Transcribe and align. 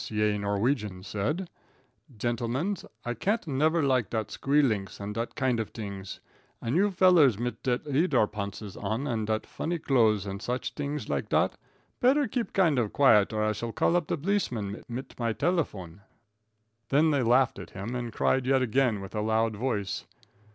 C.A. 0.03 0.35
Norwegian 0.39 1.03
said: 1.03 1.47
"Gentlemans, 2.17 2.85
I 3.05 3.13
kain't 3.13 3.45
neffer 3.45 3.83
like 3.83 4.09
dot 4.09 4.29
squealinks 4.29 4.99
and 4.99 5.13
dot 5.13 5.35
kaind 5.35 5.59
of 5.59 5.67
a 5.67 5.71
tings, 5.73 6.19
and 6.59 6.75
you 6.75 6.89
fellers 6.89 7.37
mit 7.37 7.61
dot 7.61 7.83
ledder 7.83 8.25
pantses 8.25 8.75
on 8.75 9.05
and 9.05 9.27
dot 9.27 9.45
funny 9.45 9.77
glose 9.77 10.25
and 10.25 10.41
such 10.41 10.69
a 10.69 10.73
tings 10.73 11.07
like 11.07 11.29
dot, 11.29 11.55
better 11.99 12.27
keep 12.27 12.51
kaind 12.51 12.79
of 12.79 12.91
quiet, 12.91 13.31
or 13.31 13.43
I 13.43 13.51
shall 13.51 13.71
call 13.71 13.95
up 13.95 14.07
the 14.07 14.17
policemen 14.17 14.83
mit 14.89 15.13
my 15.19 15.33
delephone." 15.33 15.99
Then 16.89 17.11
they 17.11 17.21
laughed 17.21 17.59
at 17.59 17.69
him, 17.69 17.93
and 17.93 18.11
cried 18.11 18.47
yet 18.47 18.63
again 18.63 19.01
with 19.01 19.13
a 19.13 19.21
loud 19.21 19.55
voice. 19.55 20.07